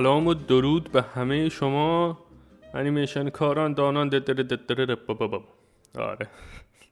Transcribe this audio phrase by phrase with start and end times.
[0.00, 2.18] سلام و درود به همه شما.
[2.74, 4.96] انیمیشن کاران دانان ددر
[5.98, 6.28] آره.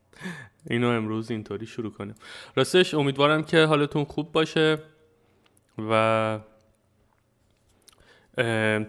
[0.70, 2.14] اینو امروز اینطوری شروع کنیم.
[2.56, 4.78] راستش امیدوارم که حالتون خوب باشه
[5.78, 6.40] و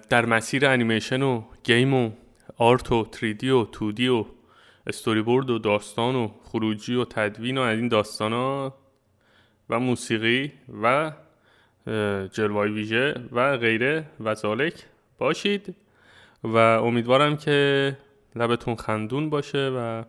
[0.09, 2.11] در مسیر انیمیشن و game و
[2.57, 4.25] art و 3D و 2D و
[4.87, 8.77] استوری بورد و داستان و خروجی و تدوین و از این داستان ها
[9.69, 10.51] و موسیقی
[10.83, 11.11] و
[12.31, 14.85] جلوای ویژه و غیره و زالک
[15.17, 15.75] باشید.
[16.43, 17.97] و امیدوارم که
[18.35, 20.03] لبتون خندون باشه و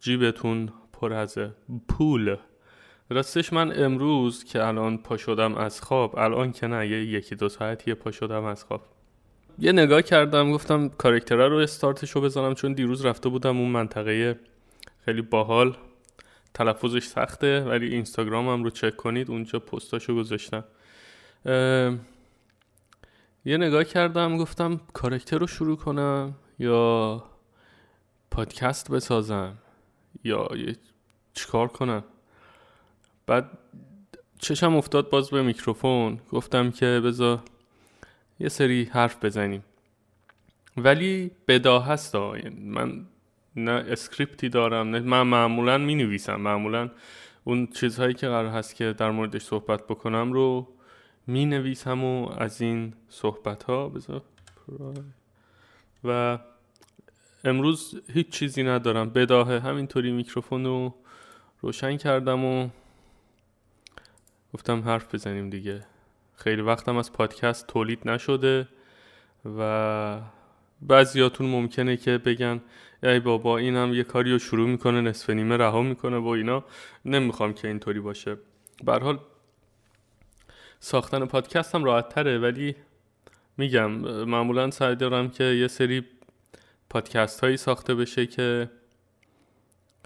[0.00, 1.38] جیبتون پر از
[1.88, 2.36] پول.
[3.10, 7.48] راستش من امروز که الان پا شدم از خواب الان که نه یه یکی دو
[7.48, 8.82] ساعتی پا شدم از خواب.
[9.58, 14.38] یه نگاه کردم گفتم کارکتره رو استارتشو بزنم چون دیروز رفته بودم اون منطقه
[15.04, 15.76] خیلی باحال.
[16.56, 20.64] تلفظش سخته ولی اینستاگرامم رو چک کنید اونجا پستاشو گذاشتم.
[23.44, 27.24] یه نگاه کردم گفتم کارکتر رو شروع کنم یا
[28.30, 29.58] پادکست بسازم
[30.24, 30.48] یا
[31.34, 32.04] چیکار کنم.
[33.26, 33.58] بعد
[34.38, 37.42] چشم افتاد باز به میکروفون گفتم که بذار
[38.40, 39.64] یه سری حرف بزنیم.
[40.76, 43.06] ولی بداهه‌ست من
[43.56, 46.90] نه script ی دارم نه من معمولا می نویسم معمولا
[47.44, 50.68] اون چیزهایی که قرار هست که در موردش صحبت بکنم رو
[51.26, 54.22] می نویسم و از این صحبت ها بذار
[56.04, 56.38] و
[57.44, 59.10] امروز هیچ چیزی ندارم.
[59.10, 60.94] بداهه همینطوری میکروفون رو
[61.60, 62.68] روشن کردم و
[64.54, 65.84] گفتم حرف بزنیم دیگه.
[66.34, 68.68] خیلی وقتم از پادکست تولید نشده
[69.58, 70.20] و
[70.82, 72.60] بعضیاتون ممکنه که بگن
[73.06, 76.64] ای بابا اینم یه کاری رو شروع می‌کنه نصف نیمه رها می‌کنه و اینا.
[77.04, 78.36] نمی‌خوام که اینطوری باشه.
[78.86, 79.18] حال
[80.80, 82.74] ساختن پادکست هم راحت تره ولی
[83.56, 83.90] میگم
[84.24, 86.04] معمولا سعی دارم که یه سری
[86.90, 88.70] پادکست هایی ساخته بشه که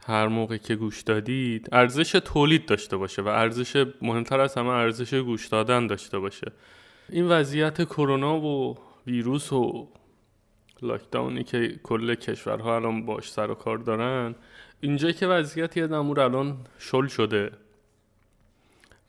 [0.06, 5.14] هر موقع که گوش دادید ارزش تولید داشته باشه و ارزش مهمتر از همه ارزش
[5.14, 6.52] گوش دادن داشته باشه.
[7.08, 9.88] این وضعیت کرونا و ویروس و
[10.82, 14.34] لاکداونی که کل کشورها الان باش سر و کار دارن.
[14.80, 17.50] اینجا که وضعیت یه نمور الان شل شده.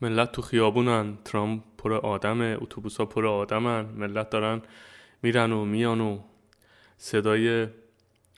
[0.01, 4.61] ملت تو خیابونن ترام پر آدمه اتوبوس ها پر آدمن ملت دارن
[5.23, 6.19] میرن و میان و
[6.97, 7.67] صدای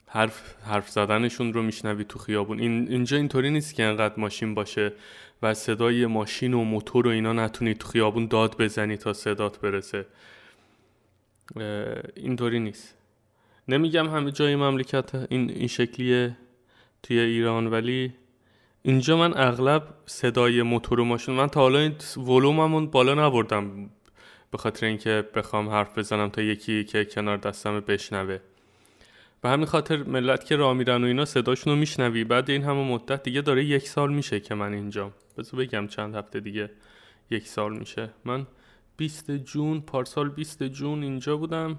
[0.06, 2.60] حرف, حرف زدنشون رو میشنوی تو خیابون.
[2.60, 4.92] این اینجا اینطوری نیست که انقدر ماشین باشه
[5.42, 10.06] و صدای ماشین و موتور و اینا نتونی تو خیابون داد بزنی تا صدات برسه.
[12.16, 12.94] اینطوری نیست.
[13.68, 16.36] نمیگم همه جای مملکت این, این شکلیه
[17.02, 18.12] توی ایران ولی
[18.82, 23.90] اینجا من اغلب صدای موتور و ماشین من تا حالا این ولوممون بالا نبردم
[24.50, 28.38] به خاطر اینکه بخوام حرف بزنم تا یکی که کنار دستم بشنوه.
[29.42, 32.24] به همین خاطر ملت که راه میرن و اینا صداشون رو میشنوی.
[32.24, 35.12] بعد این همه مدت دیگه داره یک سال میشه که من اینجا.
[35.38, 36.70] بذار بگم چند هفته دیگه
[37.30, 38.10] یک سال میشه.
[38.24, 38.46] من
[38.96, 41.78] 20 جون پارسال 20 جون اینجا بودم.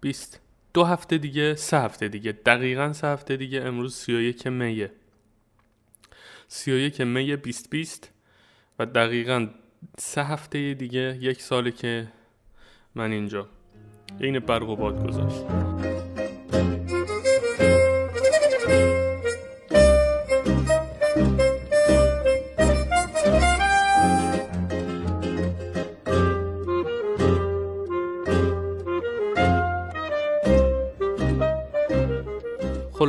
[0.00, 0.40] 20
[0.74, 2.32] دو هفته دیگه سه هفته دیگه.
[2.32, 3.62] دقیقا سه هفته دیگه.
[3.62, 4.92] امروز 31 میه.
[6.48, 8.12] 31 می 2020
[8.78, 9.48] و دقیقا
[9.98, 12.08] سه هفته دیگه یک ساله که
[12.94, 13.48] من اینجا.
[14.20, 15.81] این برق و باد گذاشت.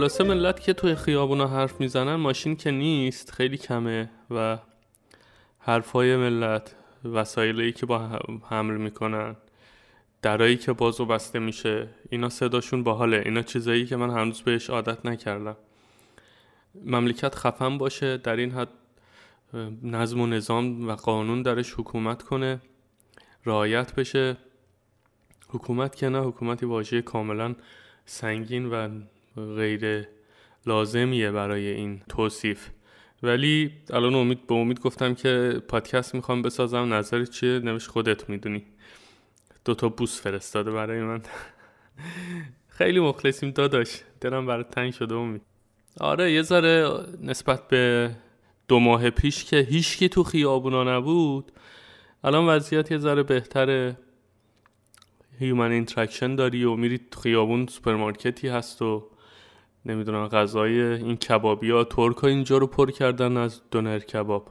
[0.04, 4.58] خلاصه ملت که توی خیابونا حرف می‌زنن ماشین که نیست خیلی کمه و
[5.60, 8.00] حرفای ملت وسایلی که با
[8.50, 9.36] حمل می‌کنن
[10.22, 13.22] درایی که باز و بسته میشه اینا صداشون باحاله.
[13.26, 15.56] اینا چیزایی که من هنوز بهش عادت نکردم.
[16.86, 18.70] مملکت خفن باشه در این حد
[19.84, 22.62] نظم و نظام و قانون درش حکومت کنه
[23.46, 24.38] رعایت بشه.
[25.50, 27.56] حکومت که نه حکومتی واژه کاملا
[28.06, 28.90] سنگین و
[29.38, 30.08] غیر
[30.66, 32.70] لازمیه برای این توصیف.
[33.24, 36.94] ولی الان امید به امید گفتم که پادکست می‌خوام بسازم.
[36.94, 38.64] نظر چیه؟ نوش خودت می‌دونی.
[39.66, 41.22] دوتا بوس فرستاده برای من.
[42.78, 44.02] خیلی مخلصیم داداش.
[44.22, 45.42] دلم برای تنگ شده امید.
[46.00, 46.90] آره یه ذره
[47.22, 48.12] نسبت به
[48.68, 51.52] دو ماه پیش که هیچکی تو خیابونا نبود
[52.24, 53.98] الان وضعیت یه ذره بهتره
[55.40, 59.10] human interaction داری و میری تو خیابون سوپرمارکتی هست و
[59.86, 64.50] نمی‌دونم غذای این کبابی ها ترک اینجا رو پر کردن از دونر کباب.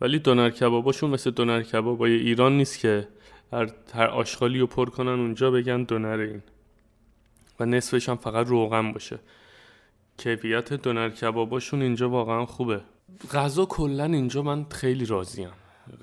[0.00, 3.08] ولی دونر کباباشون مثل دونر کبابای ایران نیست که
[3.52, 6.42] هر, هر آشغالی رو پر کنن اونجا بگن دونر این.
[7.60, 9.18] و نصفش هم فقط روغن باشه.
[10.18, 12.80] کیفیت دونر کباباشون اینجا واقعا خوبه.
[13.32, 15.50] غذا کلا اینجا من خیلی راضیم.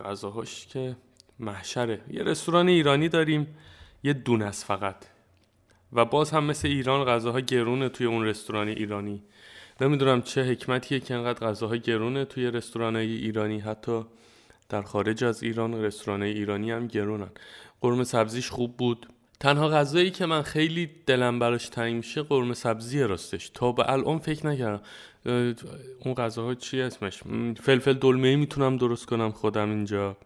[0.06, 0.96] غذاهاش که
[1.40, 2.02] محشره.
[2.12, 3.48] یه رستوران ایرانی داریم
[4.04, 4.96] یه دون است فقط.
[5.94, 9.24] و باز هم مثل ایران غذاها گرونه توی اون رستوران ایرانی.
[9.82, 13.60] نمی‌دونم چه حکمتیه که انقدر غذاها گرونه توی رستوران ایرانی.
[13.60, 14.06] حتی
[14.70, 17.30] در خارج از ایران رستوران ایرانی هم گرونن.
[17.82, 19.08] قرمه سبزیش خوب بود.
[19.40, 23.50] تنها غذایی که من خیلی دلم براش تنگ میشه قرمه سبزی راستش.
[23.50, 24.82] تا به الان فکر نکردم.
[26.06, 27.22] اون غذاها چی اسمش؟
[27.62, 30.18] فلفل دلمه می‌تونم درست کنم خودم اینجا.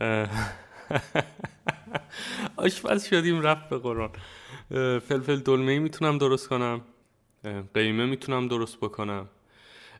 [2.56, 4.10] آشپز شدیم رفت به قرآن.
[4.98, 6.80] فلفل دلمه می‌تونم درست کنم.
[7.74, 9.28] قیمه می‌تونم درست بکنم.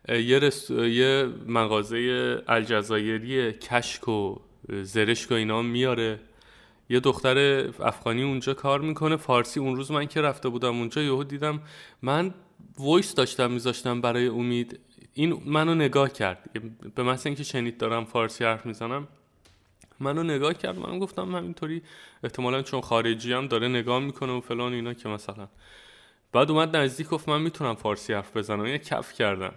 [0.08, 0.70] یه, رست...
[0.70, 4.36] یه مغازه الجزایری کشک و
[4.68, 6.20] زرشک و اینا میاره.
[6.88, 7.38] یه دختر
[7.80, 9.16] افغانی اونجا کار می‌کنه.
[9.16, 11.60] فارسی اون روز من که رفته بودم اونجا یهو دیدم
[12.02, 12.34] من
[12.78, 14.80] voice داشتم میذاشتم برای امید.
[15.14, 16.50] این منو نگاه کرد.
[16.94, 19.08] به مثل اینکه شنید دارم فارسی حرف می‌زنم.
[20.02, 21.82] منو نگاه کرد من گفتم همینطوری
[22.24, 25.48] احتمالا چون خارجی هم داره نگاه می‌کنه و فلان اینا که مثلا.
[26.32, 28.66] بعد اومد نزدیک گفت من می‌تونم فارسی حرف بزنم.
[28.66, 29.54] یه کف کردم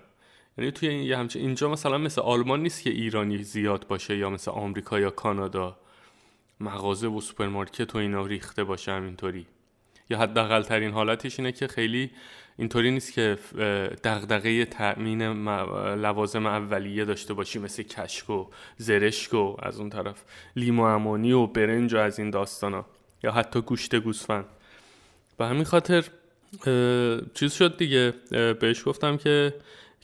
[0.58, 4.52] یعنی توی یه همچه اینجا مثلا مثل آلمان نیست که ایرانی زیاد باشه یا مثل
[4.52, 5.78] آمریکا یا کانادا.
[6.60, 9.46] مغازه و سوپرمارکت و اینا ریخته باشه همینطوری.
[10.10, 12.12] یا حداقل ترین حالتش اینه که خیلی
[12.58, 13.38] اینطوری نیست که
[14.04, 15.22] دغدغه تأمین
[15.96, 18.48] لوازم اولیه داشته باشی مثل کشک و
[18.78, 20.24] زرشک و از اون طرف
[20.56, 22.86] لیمو امانی و برنج و از این داستانا
[23.24, 24.46] یا حتی گوشت گوسفند.
[25.38, 26.06] به همین خاطر
[27.34, 28.14] چیز شد دیگه.
[28.60, 29.54] بهش گفتم که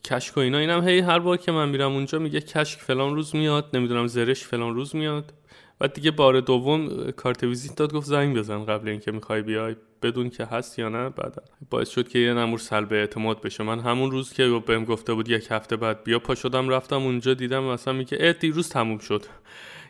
[0.06, 3.36] کشک و اینا اینم هی هر بار که من میرم اونجا میگه کشک فلان روز
[3.36, 5.34] میاد نمی‌دونم زرش فلان روز میاد.
[5.82, 9.76] بعد دیگه بار دوم کارت ویزیت داد گفت زنگ بزن قبل اینکه می‌خوای بیای.
[10.02, 13.64] بدون که هست یا نه بعد باعث شد که یه نمور سلب اعتماد بشه.
[13.64, 17.34] من همون روز که بهم گفته بود یک هفته بعد بیا پا شدم رفتم اونجا
[17.34, 19.26] دیدم مثلا میگه اه دیروز تموم شد.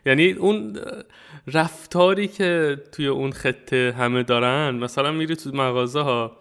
[0.06, 0.80] یعنی اون
[1.48, 6.38] رفتاری که توی اون خطه همه دارن مثلا میری تو مغازه ها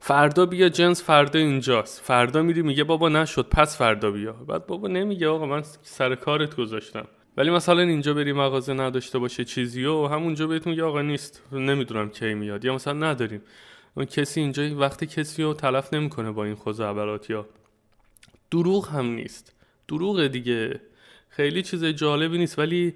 [0.00, 2.00] فردا بیا جنس فردا اینجاست.
[2.00, 4.32] فردا میری میگه بابا نشد پس فردا بیا.
[4.32, 7.06] بعد بابا نمیگه آقا من سر کارت گذاشتم.
[7.36, 12.08] ولی مثلا اینجا بری مغازه نداشته باشه چیزی و همونجا بهتون میگه آقا نیست نمی‌دونم
[12.10, 12.64] کی میاد.
[12.64, 13.40] یا مثلا نداریم.
[13.94, 17.46] اون کسی اینجا وقتی کسی رو تلف نمی‌کنه با این خزعبلات یا.
[18.50, 19.52] دروغ هم نیست.
[19.88, 20.80] دروغ دیگه.
[21.28, 22.58] خیلی چیز جالبی نیست.
[22.58, 22.94] ولی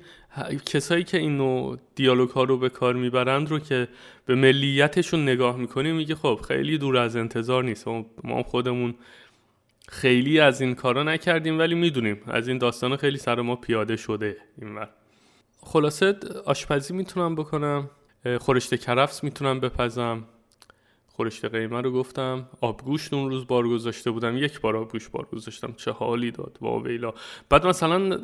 [0.67, 3.89] کسایی که این نوع دیالوگ ها رو به کار می‌برند رو که
[4.27, 7.89] به ملیتشون نگاه می‌کنیم میگه خب خیلی دور از انتظار نیست.
[8.25, 8.95] ما خودمون
[9.89, 14.37] خیلی از این کارا نکردیم ولی می‌دونیم از این داستان خیلی سر ما پیاده شده
[14.63, 14.91] این وقت
[15.61, 17.91] خلاصه آشپزی می‌تونم بکنم
[18.41, 20.25] خورشت کرفس می‌تونم بپزم.
[21.07, 22.49] خورشت قیمه رو گفتم.
[22.61, 24.37] آبگوشت اون روز بار گذاشته بودم.
[24.37, 25.73] یک بار آبگوشت بار گذاشتم.
[25.73, 26.59] چه حالی داد.
[26.61, 27.15] واویلا
[27.49, 28.17] بعد مثلا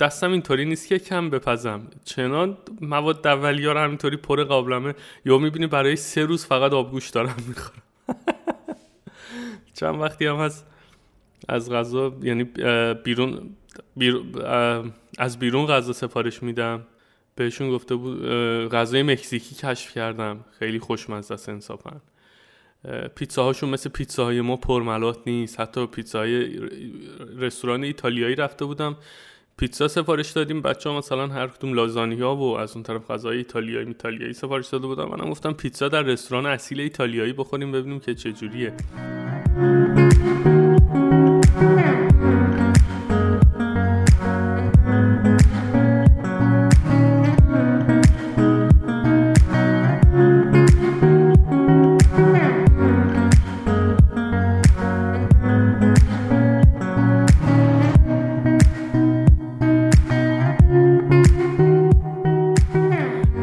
[0.00, 1.86] دستم اینطوری نیست که کم بپزم.
[2.04, 4.94] چنان مواد اولیار همینطوری پر قابلمه.
[5.24, 7.82] یا می‌بینی برای سه روز فقط آبگوشت دارم می‌خورم.
[9.80, 10.66] چند وقتی هم هست
[11.48, 12.44] از غذا یعنی
[13.04, 13.50] بیرون,
[15.18, 16.82] از بیرون غذا سفارش میدم.
[17.34, 18.22] بهشون گفته بود
[18.68, 20.44] غذای مکزیکی کشف کردم.
[20.58, 22.00] خیلی خوشمزه است انصافا
[23.14, 25.60] پیتزاهاشون مثل پیتزاهای ما پرملات نیست.
[25.60, 26.60] حتی پیتزاهای
[27.38, 28.96] رستوران ایتالیایی رفته بودم.
[29.56, 30.62] پیتزا سفارش دادیم.
[30.62, 34.86] بچه ها مثلا هر کدوم لازانیا و از اون طرف غذای ایتالیایی ایتالیایی سفارش داده
[34.86, 35.08] بودم.
[35.08, 38.72] منم گفتم پیتزا در رستوران اصیل ایتالیایی بخوریم ببینیم که چجوریه.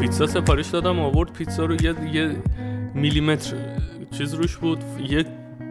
[0.00, 2.36] پیتزا سفارش دادم آورد پیتزا رو یه, یه
[2.94, 3.56] میلیمتر
[4.10, 5.24] چیز روش بود یه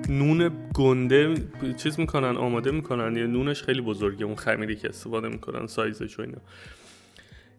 [0.09, 1.35] نون گنده
[1.77, 3.15] چیز می‌کنن آماده می‌کنن.
[3.17, 6.37] یه نونش خیلی بزرگه اون خمیری که استفاده می‌کنن سایزش و اینا.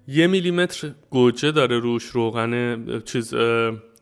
[0.08, 3.34] یه میلیمتر گوجه داره روش روغن چیز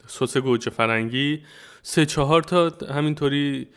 [0.06, 1.42] سس گوجه فرنگی.
[1.82, 3.68] سه چهار تا همینطوری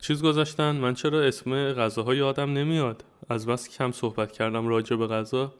[0.00, 0.76] چیز گذاشتن.
[0.76, 3.04] من چرا اسم غذاها یادم نمیاد.
[3.28, 5.54] از بس کم صحبت کردم راجع به غذا.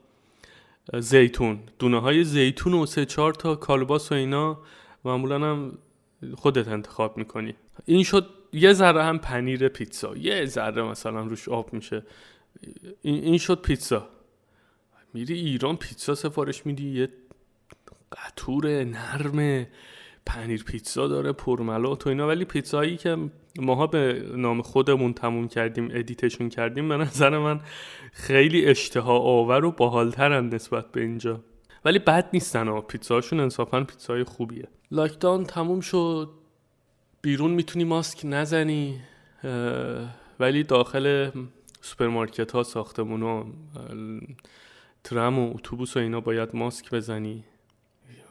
[0.99, 1.59] زیتون.
[1.79, 4.59] دونه های زیتون و سه چهار تا کالباس و اینا
[5.05, 5.79] معمولا هم
[6.35, 7.55] خودت انتخاب می‌کنی.
[7.85, 12.03] این شد یه ذره هم پنیر پیتزا یه ذره مثلا روش آب میشه.
[13.03, 14.09] این شد پیتزا.
[15.15, 17.09] میری ایران پیتزا سفارش میدی یه
[18.11, 19.67] کنتور نرم
[20.27, 22.29] پنیر پیتزا داره پرملات و اینا.
[22.29, 23.17] ولی پیتزایی که
[23.59, 27.61] ماها به نام خودمون تموم کردیم edit شون کردیم به نظر من
[28.13, 31.41] خیلی اشتها آور و باحالترن نسبت به اینجا.
[31.85, 34.69] ولی بد نیستن ها پیتزاشون انصافا پیتزای خوبیه.
[34.91, 36.44] lockdown تموم شد.
[37.25, 39.01] بیرون می‌تونی ماسک نزنی
[40.41, 41.31] ولی داخل
[41.81, 43.47] سوپرمارکت ها ساختمون ها
[45.05, 47.45] ترام و اتوبوس و اینا باید ماسک بزنی.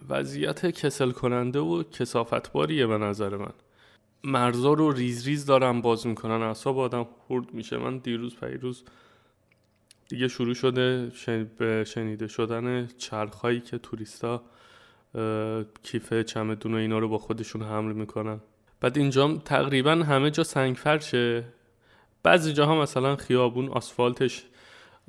[0.09, 3.53] وضعیت کسل کننده و کثافت‌باریه به نظر من.
[4.23, 7.77] مرزا رو ریز ریز دارم باز می‌کنن اعصاب آدم خورد میشه.
[7.77, 8.83] من دیروز پریروز
[10.09, 11.12] دیگه شروع شده
[11.57, 14.43] به شنیده شدن چرخهایی که توریستا
[15.83, 18.39] کیف چمدون و اینا رو با خودشون حمل می‌کنن.
[18.83, 21.43] بعد اینجا تقریبا همه جا سنگ فرشه
[22.23, 24.43] بعضی جاها مثلا خیابون آسفالتش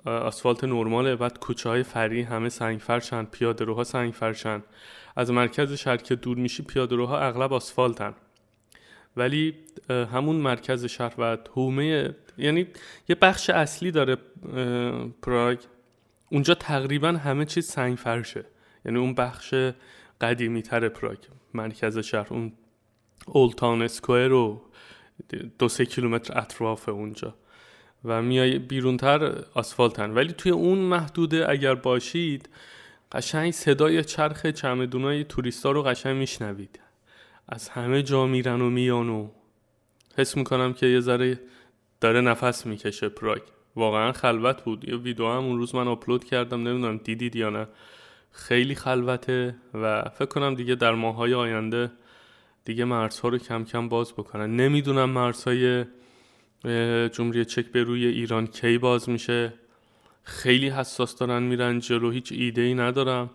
[0.04, 1.16] آسفالت نرماله.
[1.16, 4.62] بعد کوچه های فری همه سنگ فرشن پیاده روها سنگ فرشن
[5.16, 8.14] از مرکز شهر که دور میشی پیاده روها اغلب آسفالتن.
[9.16, 9.54] ولی
[9.90, 12.66] همون مرکز شهر و تومه یعنی
[13.08, 14.16] یه بخش اصلی داره
[15.22, 15.58] پراگ.
[16.30, 18.44] اونجا تقریبا همه چیز سنگ فرشه
[18.84, 19.54] یعنی اون بخش
[20.20, 21.18] قدیمی تر پراگ
[21.54, 22.52] مرکز شهر اون
[23.26, 24.62] اولتان اسکوئر و
[25.58, 27.34] دو سه کیلومتر اطراف اونجا.
[28.04, 30.10] و میای بیرونتر آسفالتن.
[30.10, 32.48] ولی توی اون محدوده اگر باشید
[33.12, 36.80] قشنگ صدای چرخ چمدونای توریستا رو قشنگ میشنوید.
[37.48, 39.28] از همه جا میرن و میان و
[40.16, 41.40] حس می‌کنم که یه ذره
[42.00, 43.40] داره نفس می‌کشه پراگ.
[43.76, 44.88] واقعا خلوت بود.
[44.88, 46.68] یه ویدیو هم اون روز من آپلود کردم.
[46.68, 47.66] نمی‌دونم دیدید یا نه.
[48.30, 51.90] خیلی خلوته و فکر کنم دیگه در ماهای آینده
[52.64, 54.56] دیگه مرزها رو کم کم باز بکنن.
[54.56, 55.84] نمی‌دونم مرزهای
[57.08, 59.52] جمهوری چک به روی ایران کی باز میشه.
[60.22, 63.30] خیلی حساس دارن میرن جلو هیچ ایده ای ندارم.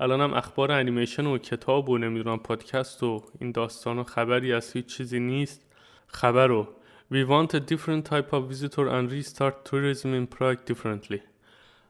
[0.00, 4.86] الانم اخبار انیمیشن و کتاب و نمی‌دونم پادکست و این داستان و خبری از هیچ
[4.86, 5.60] چیزی نیست.
[6.06, 6.68] خبر رو
[7.12, 11.35] We want a different type of visitor and restart tourism in Prague differently.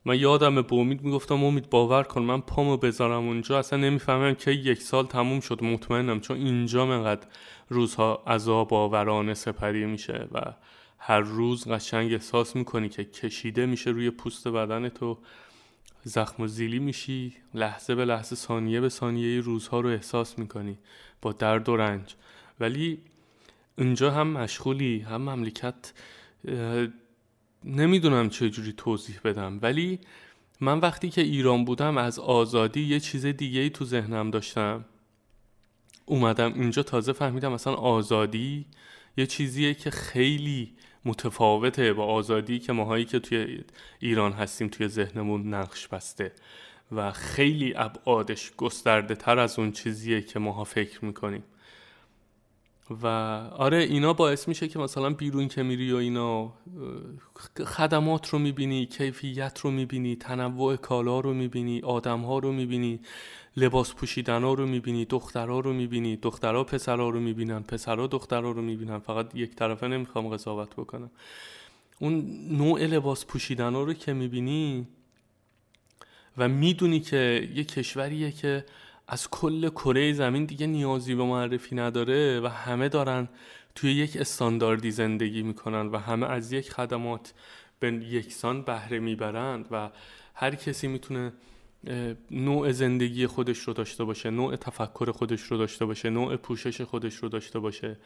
[0.07, 3.59] من یادم به امید می‌گفتم امید باور کن من پامو بذارم اونجا.
[3.59, 5.65] اصلا نمی‌فهمم که یک سال تموم شد.
[5.65, 7.27] مطمئنم چون اینجا منقدر
[7.69, 10.41] روزها عذاب آورانه سپری میشه و
[10.99, 15.19] هر روز قشنگ احساس می‌کنی که کشیده میشه روی پوست بدن تو
[16.03, 20.79] زخم و زیلی میشی لحظه به لحظه ثانیه به ثانیه روزها رو احساس می‌کنی
[21.23, 22.15] با درد و رنج.
[22.61, 22.99] ولی
[23.79, 25.93] اینجا هم مشغولی هم مملکت
[27.65, 29.99] نمی‌دونم چه جوری توضیح بدم ولی
[30.61, 34.85] من وقتی که ایران بودم از آزادی یه چیز دیگه ای تو ذهنم داشتم.
[36.07, 38.67] اومدم اینجا تازه فهمیدم مثلا آزادی
[39.17, 40.73] یه چیزیه که خیلی
[41.05, 43.65] متفاوته با آزادی که ماهایی که توی
[43.99, 46.33] ایران هستیم توی ذهنمون نقش بسته
[46.93, 51.43] و خیلی ابعادش گسترده تر از اون چیزیه که ماها فکر می‌کنیم.
[52.91, 53.07] و
[53.57, 56.53] آره اینا باعث میشه که مثلا بیرون که میری و اینا
[57.67, 63.01] خدمات رو می‌بینی کیفیت رو می‌بینی تنوع کالا رو می‌بینی آدم ها رو می‌بینی
[63.57, 68.63] لباس پوشیدن ها رو می‌بینی دخترها رو می‌بینی دخترها پسرها رو می‌بینن پسرها دخترها رو
[68.63, 68.99] می‌بینن.
[68.99, 71.11] فقط یک طرفه نمی‌خوام قضاوت بکنم.
[71.99, 74.87] اون نوع لباس پوشیدن ها رو که می‌بینی
[76.39, 78.65] و می‌دونی که یه کشوریه که
[79.09, 83.29] از کل کره زمین دیگه نیازی به معرفی نداره و همه دارن
[83.75, 87.35] توی یک استانداردی زندگی می‌کنن و همه از یک خدمات
[87.81, 89.91] به یکسان بهره می‌برند و
[90.35, 91.33] هر کسی می‌تونه
[92.31, 97.15] نوع زندگی خودش رو داشته باشه نوع تفکر خودش رو داشته باشه نوع پوشش خودش
[97.17, 97.97] رو داشته باشه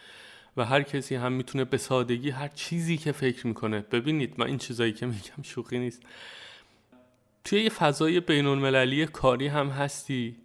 [0.57, 3.81] و هر کسی هم می‌تونه به سادگی هر چیزی که فکر می‌کنه.
[3.81, 6.03] ببینید من این چیزایی که میگم شوخی نیست.
[7.45, 10.37] توی یه فضای بین کاری هم هستی.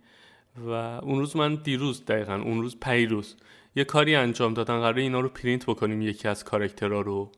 [0.58, 0.70] و
[1.04, 3.36] اون روز من دیروز دقیقا اون روز پریروز
[3.76, 7.32] یه کاری انجام دادن قراره اینا رو پرینت بکنیم یکی از کارکترها رو.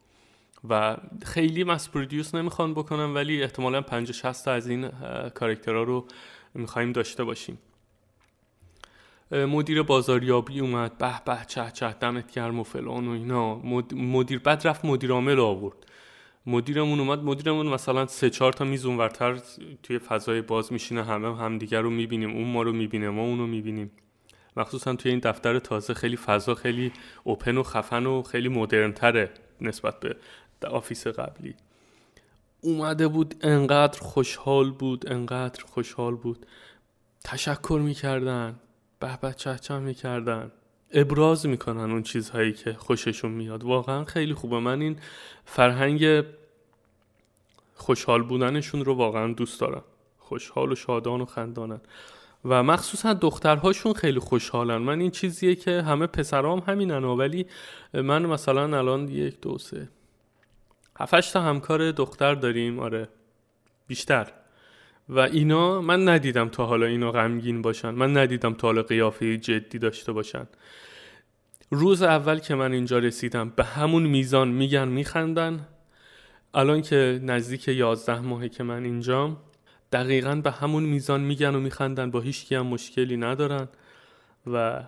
[0.69, 4.89] و خیلی mass produce نمی‌خوان بکنم ولی احتمالا 50 60 تا از این
[5.29, 6.05] کارکترها رو
[6.53, 7.57] می‌خوایم داشته باشیم.
[9.31, 13.55] مدیر بازاریابی اومد به به چه چه دمت گرم و فلان و اینا.
[13.91, 15.75] مدیر بعد رفت مدیر عامل آورد.
[16.47, 19.41] مدیرمون اومد مدیرمون مثلا سه چهار تا میز اونورتر
[19.83, 23.91] توی فضای باز میشینه همه همدیگر رو می‌بینیم اون ما رو می‌بینه ما اونو می‌بینیم.
[24.57, 26.91] مخصوصا توی این دفتر تازه خیلی فضا خیلی
[27.23, 28.93] open و خفن و خیلی مدرن
[29.61, 31.55] نسبت به office قبلی.
[32.61, 36.45] اومده بود انقدر خوشحال بود انقدر خوشحال بود.
[37.23, 38.59] تشکر می‌کردن
[38.99, 40.51] به به چه می‌کردن.
[40.91, 43.63] ابراز می‌کنن اون چیزهایی که خوششون میاد.
[43.63, 44.59] واقعا خیلی خوبه.
[44.59, 44.99] من این
[45.45, 46.23] فرهنگ
[47.75, 49.83] خوشحال بودنشون رو واقعا دوست دارم.
[50.19, 51.81] خوشحال و شادان و خندانن.
[52.45, 54.77] و مخصوصا دخترهاشون خیلی خوشحالن.
[54.77, 57.45] من این چیزیه که همه پسرام همینن ولی
[57.93, 59.89] من مثلا الان یک دو سه
[60.99, 62.79] هفتش تا همکار دختر داریم.
[62.79, 63.09] آره
[63.87, 64.31] بیشتر.
[65.09, 67.89] و اینا من ندیدم تا حالا اینا غمگین باشن.
[67.89, 70.47] من ندیدم تا حالا قیافه جدی داشته باشن.
[71.71, 75.67] روز اول که من اینجا رسیدم به همون میزان میگن میخندن.
[76.53, 79.37] الان که نزدیک یازده ماهه که من اینجام
[79.91, 83.67] دقیقا به همون میزان میگن و میخندن با هیچ هم مشکلی ندارن
[84.47, 84.83] و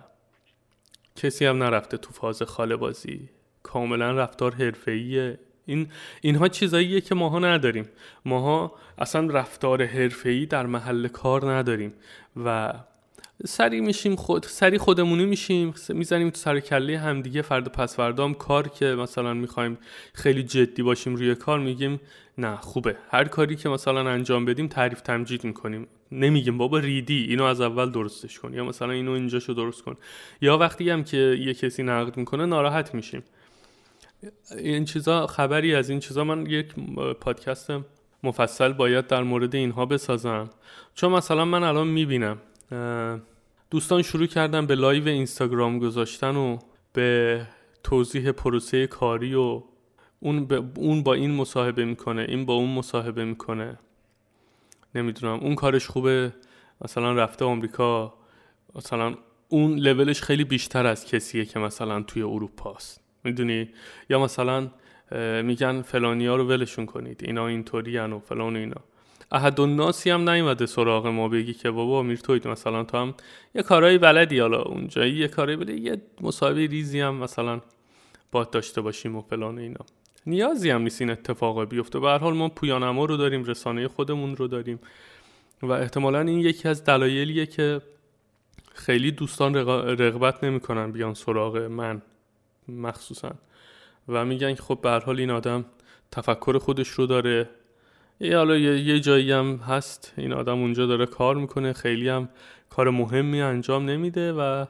[1.16, 3.28] کسی هم نرفته تو فاز خاله بازی.
[3.62, 5.38] کاملا رفتار حرفه‌ایه.
[5.70, 5.88] این
[6.20, 7.88] اینها چیزاییه که ماها نداریم.
[8.24, 11.92] ماها اصلا رفتار حرفه‌ای در محل کار نداریم
[12.44, 12.72] و
[13.46, 18.34] سری میشیم خود سری خودمونی میشیم می‌زنیم تو سر کله همدیگه فرد پس فردام.
[18.34, 19.78] کار که مثلا می‌خوایم
[20.14, 22.00] خیلی جدی باشیم روی کار میگیم
[22.38, 22.96] نه خوبه.
[23.10, 25.86] هر کاری که مثلا انجام بدیم تعریف تمجید می‌کنیم.
[26.12, 29.96] نمیگیم بابا ریدی اینو از اول درستش کن یا مثلا اینو اینجاشو درست کن.
[30.40, 33.22] یا وقتی هم که یه کسی نقد می‌کنه ناراحت میشیم.
[34.58, 36.74] این چیزا خبری از این چیزا من یک
[37.20, 37.72] پادکست
[38.22, 40.50] مفصل باید در مورد اینها بسازم.
[40.94, 42.38] چون مثلا من الان می‌بینم
[43.70, 46.58] دوستان شروع کردن به live اینستاگرام گذاشتن و
[46.92, 47.42] به
[47.82, 49.62] توضیح پروسه کاری و
[50.20, 53.78] اون, اون با این مصاحبه می‌کنه این با اون مصاحبه می‌کنه.
[54.94, 56.32] نمی‌دونم اون کارش خوبه؟
[56.84, 58.14] مثلا رفته آمریکا
[58.74, 59.14] مثلا
[59.48, 63.68] اون لولش خیلی بیشتر از کسیه که مثلا توی اروپا است می‌دونی؟
[64.10, 64.70] یا مثلا
[65.42, 68.80] میگن فلانیا رو ولشون کنید اینا اینطوری و فلان و اینا.
[69.32, 73.14] احد ناسی هم نیومده سراغ ما بگی که بابا میر توید مثلا تو هم
[73.54, 77.60] یه کارهایی بلدی حالا اونجایی یه کاری بله یه مصاحبه ریزی هم مثلا
[78.32, 79.84] باد داشته باشیم و فلان و اینا.
[80.26, 82.00] نیازی هم نیست این اتفاق بیفته.
[82.00, 84.80] به هر حال ما پویانما رو داریم رسانه خودمون رو داریم.
[85.62, 87.80] و احتمالا این یکی از دلایلیه که
[88.74, 92.02] خیلی دوستان رغبت نمی‌کنن بیان سراغ من.
[92.76, 93.30] مخصوصا.
[94.08, 95.64] و میگن که خب به حال این آدم
[96.10, 97.48] تفکر خودش رو داره.
[98.20, 100.12] یه حالا یه جایی هم هست.
[100.16, 101.72] این آدم اونجا داره کار می‌کنه.
[101.72, 102.28] خیلی هم
[102.70, 104.66] کار مهمی انجام نمیده و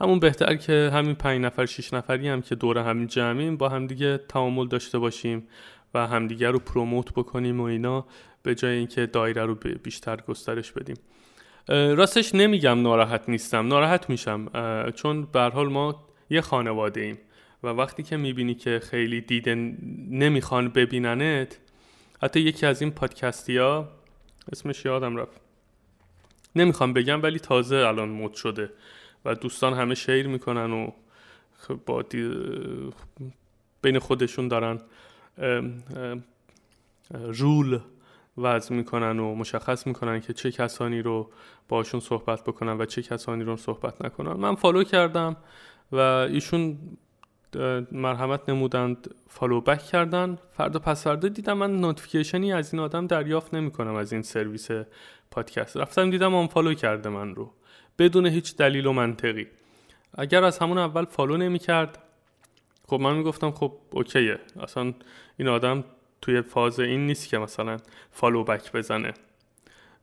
[0.00, 4.18] همون بهتر که همین پنج نفر شیش نفری هم که دور همین جمعیم با همدیگه
[4.18, 5.48] تعامل داشته باشیم
[5.94, 8.06] و همدیگه رو پروموت بکنیم و اینا
[8.42, 10.96] به جای اینکه دایره رو بیشتر گسترش بدیم.
[11.68, 13.68] راستش نمیگم ناراحت نیستم.
[13.68, 14.48] ناراحت میشم.
[14.94, 17.18] چون به حال ما یه خانواده ایم.
[17.62, 19.54] و وقتی که می‌بینی که خیلی دیده
[20.10, 21.58] نمی‌خوان ببیننت
[22.22, 23.88] حتی یکی از این پادکستی ها
[24.52, 25.40] اسمش یادم رفت.
[26.56, 28.70] نمی‌خوام بگم ولی تازه الان مد شده
[29.24, 30.90] و دوستان همه شیر می‌کنن و
[31.86, 32.04] با
[33.82, 34.80] بین خودشون دارن
[37.10, 37.80] رول
[38.38, 41.30] وضع می‌کنن و مشخص می‌کنن که چه کسانی رو
[41.68, 44.32] باشون صحبت بکنن و چه کسانی رو صحبت نکنن.
[44.32, 45.36] من follow کردم.
[45.92, 46.78] و ایشون
[47.92, 50.38] مرحمت نمودند follow back کردن.
[50.56, 54.22] فردا پس فردا دیدم من notification ی از این آدم دریافت نمی کنم از این
[54.22, 54.68] سرویس
[55.30, 55.76] پادکست.
[55.76, 57.52] رفتم دیدم اون unfollow کرده من رو
[57.98, 59.46] بدون هیچ دلیل و منطقی.
[60.18, 61.98] اگر از همون اول follow نمی کرد
[62.88, 64.38] خب من می‌گفتم خب okay ه.
[64.60, 64.94] اصلا
[65.36, 65.84] این آدم
[66.20, 67.76] توی فاز این نیست که مثلا
[68.10, 69.14] follow back بزنه.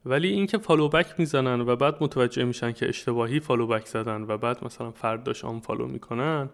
[0.10, 4.38] ولی اینکه follow back می‌زنن و بعد متوجه میشن که اشتباهی follow back زدن و
[4.38, 6.50] بعد مثلا فرداش unfollow می‌کنن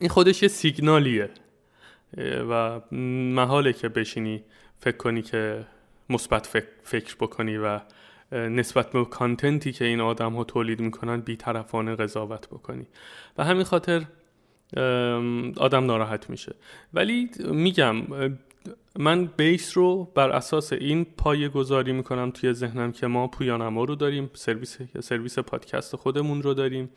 [0.00, 1.30] این خودش یه سیگنالیه.
[2.50, 2.80] و
[3.34, 4.42] محاله که بشینی
[4.78, 5.66] فکر کنی که
[6.10, 6.46] مثبت
[6.82, 7.80] فکر بکنی و
[8.32, 12.86] نسبت به content ی که این آدم ها تولید می‌کنن بیطرفانه قضاوت بکنی.
[13.38, 14.02] و همین خاطر
[15.56, 16.54] آدم ناراحت میشه.
[16.94, 18.02] ولی میگم
[18.98, 23.94] من base رو بر اساس این پایه گذاری می‌کنم توی ذهنم که ما پویانما رو
[23.94, 26.90] داریم سرویس سرویس پادکست خودمون رو داریم.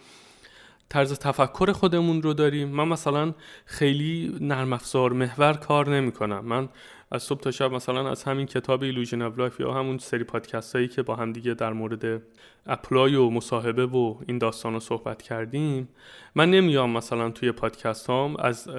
[0.89, 2.67] طرز تفکر خودمون رو داریم.
[2.67, 3.33] من مثلا
[3.65, 6.69] خیلی نرم افزار محور کار نمی کنم من
[7.11, 10.75] از صبح تا شب مثلا از همین کتاب Illusion of Life یا همون سری پادکست
[10.75, 12.21] هایی که با هم دیگه در مورد
[12.65, 15.89] apply و مصاحبه و این داستان رو صحبت کردیم
[16.35, 18.69] من نمیام مثلا توی پادکست هام از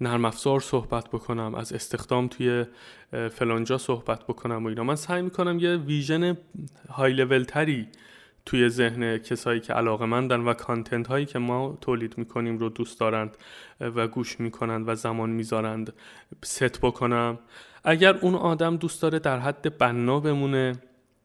[0.00, 2.64] نرم افزار صحبت بکنم از استخدام توی
[3.30, 4.84] فلانجا صحبت بکنم و اینا.
[4.84, 6.36] من سعی می‌کنم یه ویژن
[6.90, 7.88] های لول تری
[8.46, 13.00] توی ذهن کسایی که علاقه مندن و کانتنت هایی که ما تولید می‌کنیم رو دوست
[13.00, 13.36] دارند
[13.80, 15.92] و گوش می‌کنند و زمان می‌ذارند
[16.44, 17.38] ست بکنم.
[17.84, 20.72] اگر اون آدم دوست داره در حد بنا بمونه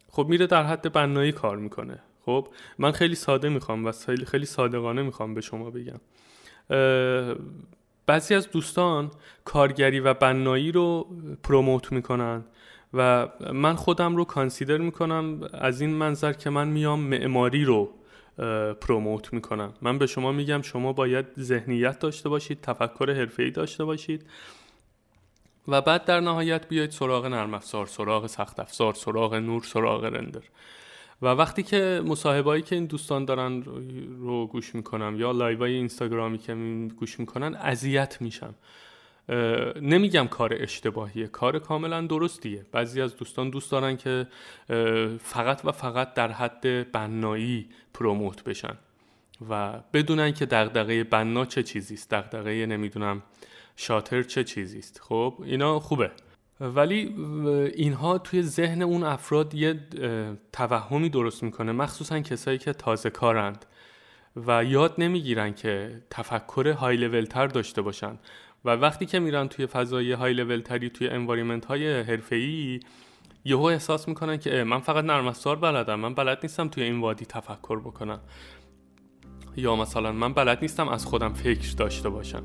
[0.10, 2.00] خب میره در حد بنایی کار می‌کنه.
[2.26, 3.92] خب من خیلی ساده می‌خوام و
[4.26, 6.00] خیلی صادقانه می‌خوام به شما بگم.
[8.12, 9.12] بعضی از دوستان
[9.46, 11.08] کارگری و بنایی رو
[11.44, 12.44] پروموت می‌کنن
[12.94, 17.90] و من خودم رو کانسیدر می‌کنم از این منظر که من میام معماری رو
[18.82, 19.74] پروموت می‌کنم.
[19.82, 24.26] من به شما میگم شما باید ذهنیت داشته باشید تفکر حرفه‌ای داشته باشید
[25.68, 30.44] و بعد در نهایت بیاید سراغ نرم افزار سراغ سخت افزار سراغ نور سراغ رندر.
[31.22, 33.64] و وقتی که مصاحبایی که این دوستان دارن
[34.20, 36.56] رو گوش می‌کنم یا لایوای اینستاگرامی که
[37.00, 38.56] گوش می‌کنن اذیت میشم.
[39.82, 42.66] نمیگم کار اشتباهیه کار کاملا درستیه.
[42.72, 44.28] بعضی از دوستان دوست دارن که
[45.20, 48.74] فقط و فقط در حد بنایی پروموت بشن
[49.50, 53.24] و بدونن که دغدغه بنا چه چیزیست دغدغه نمی‌دونم
[53.76, 55.02] شاتر چه چیزیست.
[55.04, 56.12] خب اینا خوبه.
[56.62, 57.16] ولی
[57.76, 59.80] اینها توی ذهن اون افراد یه
[60.54, 63.66] توهمی درست می‌کنه مخصوصا کسایی که تازه کارند
[64.48, 68.20] و یاد نمی‌گیرن که تفکر های لول تر داشته باشن.
[68.66, 72.80] و وقتی که میرن توی فضای های لول تری توی انوایرمنت های حرفه‌ای
[73.46, 77.26] یهو احساس می‌کنن که من فقط نرم افزار بلدم من بلد نیستم توی این وادی
[77.26, 78.20] تفکر بکنم.
[79.56, 82.44] یا مثلا من بلد نیستم از خودم فکر داشته باشم.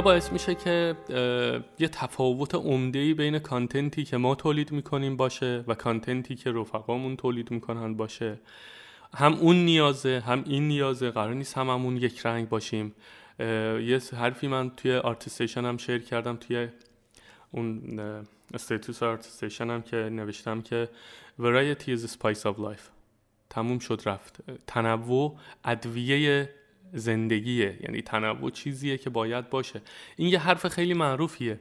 [0.00, 0.96] باعث میشه که
[1.78, 6.52] یه تفاوت عمده بین content ی که ما تولید می‌کنیم باشه و content ی که
[6.52, 8.38] رفقامون تولید می‌کنن باشه.
[9.14, 11.10] هم اون نیازه هم این نیازه.
[11.10, 12.94] قرار نیست هممون یک رنگ باشیم.
[13.38, 16.68] یه حرفی من توی ArtStation هم share کردم توی
[17.50, 18.00] اون
[18.54, 20.88] status ArtStation هم که نوشتم که
[21.40, 22.76] variety is the spice of
[23.50, 24.36] تموم شد رفت.
[24.66, 26.50] تنوع ادویه
[26.96, 27.78] زندگیه.
[27.82, 29.82] یعنی تنوع چیزیه که باید باشه.
[30.16, 31.58] این یه حرف خیلی معروفیه.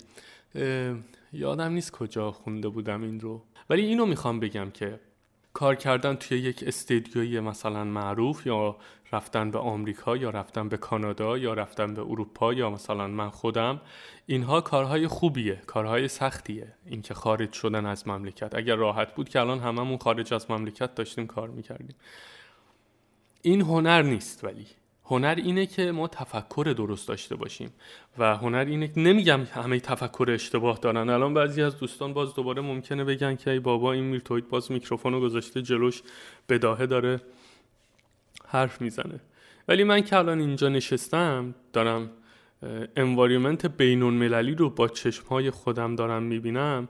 [1.34, 3.44] یادم نیست کجا خونده بودم این رو.
[3.70, 5.00] ولی اینو می‌خوام بگم که
[5.54, 8.78] کار کردن توی یک استدیوی مثلا معروف یا
[9.12, 13.82] رفتن به آمریکا یا رفتن به کانادا یا رفتن به اروپا یا مثلا من خودم
[14.26, 16.74] اینها کارهای خوبیه کارهای سختیه.
[16.86, 18.56] اینکه خارج شدن از مملکت.
[18.56, 21.96] اگر راحت بود که الان هممون خارج از مملکت داشتیم کار می‌کردیم.
[23.42, 24.68] این هنر نیست ولی.
[25.06, 27.70] هنر اینه که ما تفکر درست داشته باشیم
[28.18, 31.10] و هنر اینه که نمیگم همه تفکر اشتباه دارن.
[31.10, 35.14] الان بعضی از دوستان باز دوباره ممکنه بگن که ای بابا این میرتوید باز میکروفون
[35.14, 36.02] رو گذاشته جلوش
[36.50, 37.22] بداهه داره
[38.48, 39.20] حرف می‌زنه.
[39.68, 42.10] ولی من که الان اینجا نشستم دارم
[42.96, 46.90] انواریومنت بینون مللی رو با چشمهای خودم دارم می‌بینم.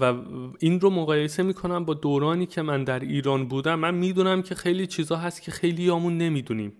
[0.00, 0.14] و
[0.58, 3.74] این رو مقایسه می‌کنم با دورانی که من در ایران بودم.
[3.74, 6.72] من می‌دونم که خیلی چیزا هست که خیلی‌هامون نمی‌دونیم.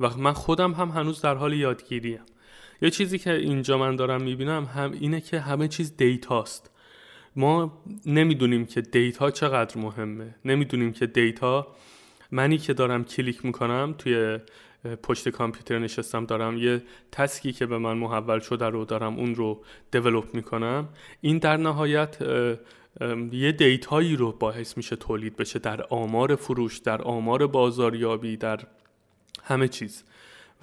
[0.00, 2.20] و من خودم هم هنوز در حال یادگیریم.
[2.82, 6.70] یه چیزی که اینجا من دارم می‌بینم هم اینه که همه چیز data ست.
[7.36, 10.34] ما نمی‌دونیم که data چقدر مهمه.
[10.44, 11.66] نمی‌دونیم که data
[12.30, 14.38] منی که دارم کلیک می‌کنم توی
[15.02, 19.34] پشت کامپیوتر نشستم دارم یه task ی که به من محول شده رو دارم اون
[19.34, 20.88] رو develop می‌کنم.
[21.20, 22.16] این در نهایت
[23.32, 28.60] یه data یی رو باعث میشه تولید بشه در آمار فروش در آمار بازاریابی در
[29.48, 30.04] همه چیز.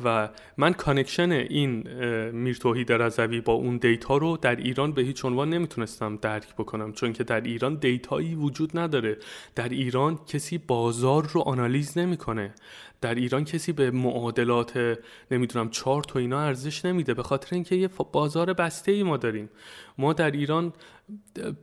[0.04, 1.88] و من connection این
[2.32, 6.94] میر توحید رضوی با اون data رو در ایران به هیچ عنوان نمی‌تونستم درک بکنم
[6.94, 9.18] چون که در ایران data یی وجود نداره.
[9.56, 12.54] در ایران کسی بازار رو آنالیز نمی‌کنه.
[13.02, 14.98] در ایران کسی به معادلات
[15.32, 19.50] نمی‌دونم چارت و اینا ارزش نمیده به خاطر اینکه یه بازار بسته ای ما داریم.
[19.98, 20.74] ما در ایران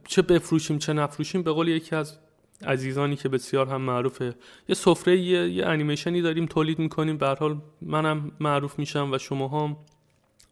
[0.05, 2.19] چه بفروشیم چه نفروشیم به قول یکی از
[2.66, 4.35] عزیزانی که بسیار هم معروفه.
[4.68, 7.16] یه سفره یه, یه انیمیشنی داریم تولید می‌کنیم.
[7.16, 9.77] به حال منم معروف میشم و شما هم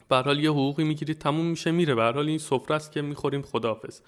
[0.08, 1.94] به حال یه حقوقی می‌گیرید تموم میشه میره.
[1.94, 3.42] به حال این سفره است که می‌خوریم.
[3.42, 4.00] خداحافظ.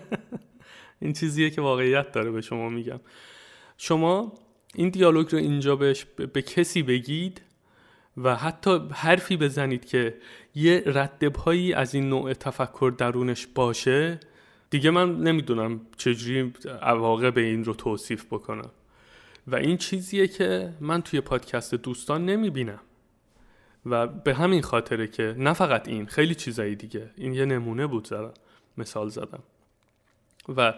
[1.02, 3.00] این چیزیه که واقعیت داره به شما میگم.
[3.76, 4.32] شما
[4.74, 7.42] این دیالوگ رو اینجا بهش به کسی بگید
[8.16, 10.14] و حتی حرفی بزنید که
[10.54, 14.20] یه ردپایی از این نوع تفکر درونش باشه
[14.70, 16.52] دیگه من نمی‌دونم چجوری
[16.82, 18.70] عواقب این رو توصیف بکنم.
[19.46, 22.80] و این چیزیه که من توی پادکست دوستان نمی‌بینم.
[23.86, 27.10] و به همین خاطره که نه فقط این خیلی چیزایی دیگه.
[27.16, 28.32] این یه نمونه بود زدم
[28.78, 29.42] مثال زدم.
[30.56, 30.74] و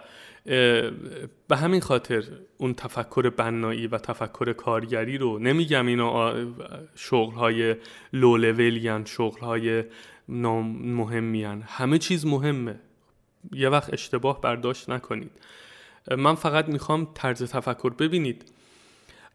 [1.49, 2.25] به همین خاطر
[2.59, 6.35] اون تفکر بنایی و تفکر کارگری رو نمیگم اینا
[6.95, 7.77] شغل های
[8.13, 9.85] لو لولی شغل های
[10.29, 12.81] مهمی همه چیز مهمه.
[13.53, 15.31] یه وقت اشتباه برداشت نکنید.
[16.17, 18.53] من فقط می‌خوام طرز تفکر ببینید.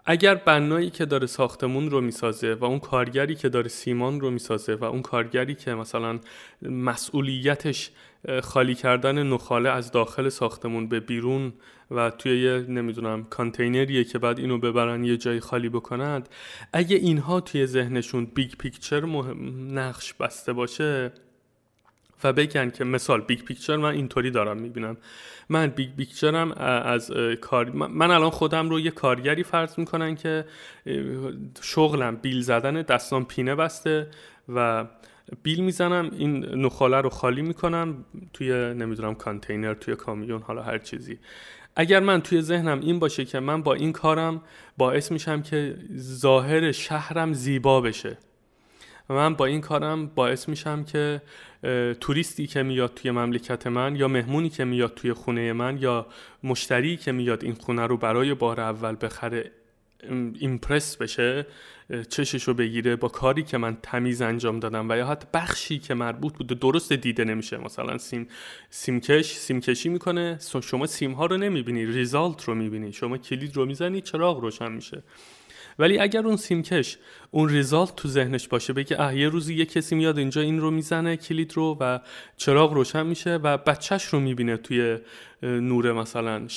[0.06, 4.76] اگر بنایی که داره ساختمون رو می‌سازه و اون کارگری که داره سیمان رو می‌سازه
[4.76, 6.19] و اون کارگری که مثلا
[6.62, 7.91] مسئولیتش
[8.43, 11.54] خالی کردن نخاله از داخل ساختمون به بیرون
[11.91, 16.30] و توی یه نمی‌دونم کانتینریه که بعد اینو ببرن یه جای خالی بکنند
[16.73, 19.05] اگه اینها توی ذهنشون big picture
[19.71, 21.12] نقش بسته باشه
[22.23, 24.97] و بگن که مثال big picture من اینطوری دارم می‌بینم.
[25.49, 26.51] من big picture م
[26.86, 30.45] از کار من الان خودم رو یه کارگری فرض می‌کنن که
[31.62, 34.07] شغلم بیل زدن دستان پینه بسته
[34.55, 34.86] و
[35.43, 41.19] بیل می‌زنم این نخاله رو خالی می‌کنم توی نمی‌دونم کانتینر توی کامیون حالا هر چیزی.
[41.75, 44.41] اگر من توی ذهنم این باشه که من با این کارم
[44.77, 48.17] باعث میشم که ظاهر شهرم زیبا بشه
[49.09, 51.21] من با این کارم باعث میشم که
[51.99, 56.08] توریستی که میاد توی مملکت من یا مهمونی که میاد توی خونه من یا
[56.43, 59.52] مشتری که میاد این خونه رو برای بار اول بخره
[60.39, 61.45] ایمپرس بشه
[62.10, 66.34] چششو بگیره با کاری که من تمیز انجام دادم و یا حتی بخشی که مربوط
[66.34, 67.58] بوده درست دیده نمیشه.
[67.58, 68.28] مثلا سیم
[68.69, 74.02] سیمکش سیمکشی می‌کنه شما سیم ها رو نمی‌بینی ریزالت رو می‌بینی شما کلید رو می‌زنی
[74.02, 75.04] چراغ روشن میشه.
[75.79, 76.97] ولی اگر اون سیمکش
[77.31, 80.71] اون ریزالت تو ذهنش باشه بگه اه یه روزی یه کسی میاد اینجا این رو
[80.71, 81.99] می‌زنه کلید رو و
[82.38, 84.97] چراغ روشن میشه و بچهش رو می‌بینه توی
[85.43, 86.47] نور مثلا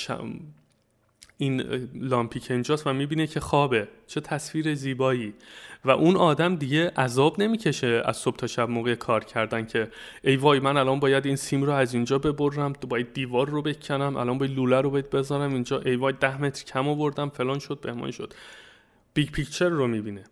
[1.37, 1.61] این
[1.95, 3.87] لامپی که اینجاست و می‌بینه که خوابه.
[4.07, 5.33] چه تصویر زیبایی.
[5.85, 9.87] و اون آدم دیگه عذاب نمی‌کشه از صبح تا شب موقع کار کردن که
[10.23, 14.15] ای وای من الان باید این سیم رو از اینجا ببرم باید دیوار رو بکنم
[14.15, 15.79] الان باید لوله رو باید بذارم اینجا.
[15.79, 18.33] ای وای ده متر کم آوردم فلان شد بهمان شد.
[19.17, 20.23] big picture رو می‌بینه.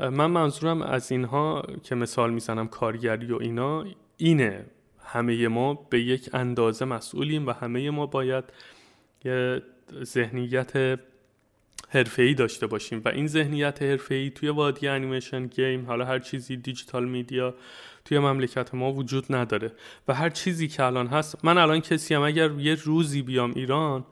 [0.00, 3.84] من منظورم از اینها که مثال می‌زنم کارگری و اینا
[4.16, 4.64] اینه.
[5.04, 8.44] همه ما به یک اندازه مسئولیم و همه ما باید
[9.24, 9.62] یه
[10.02, 11.00] ذهنیت
[11.88, 13.02] حرفه‌ای داشته باشیم.
[13.04, 17.54] و این ذهنیت حرفه‌ای توی وادی انیمیشن گیم حالا هر چیزی دیجیتال میدیا
[18.04, 19.72] توی مملکت ما وجود نداره.
[20.08, 24.04] و هر چیزی که الان هست من الان کسی هم اگر یه روزی بیام ایران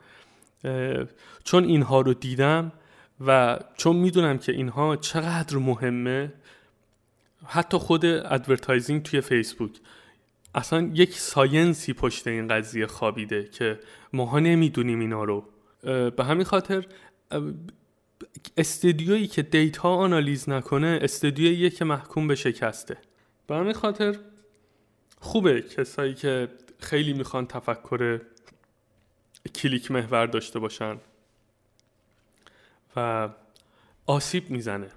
[1.45, 2.73] چون اینها رو دیدم
[3.27, 6.33] و چون می‌دونم که اینها چقدر مهمه
[7.47, 9.71] حتی خود advertising توی فیسبوک
[10.55, 13.81] اصلا یک science ی پشت این قضیه خوابیده که
[14.13, 15.49] ماها نمی‌دونیم اینا رو.
[16.11, 16.87] به همین خاطر
[18.57, 22.97] استدیویی که data آنالیز نکنه استدیویی که محکوم به شکسته.
[23.47, 24.19] به همین خاطر
[25.21, 26.49] خوبه کسایی که
[26.81, 28.21] خیلی می‌خوان تفکر
[29.55, 30.97] کلیک محور داشته باشن.
[32.97, 33.29] و
[34.07, 34.91] آسیب می‌زنه.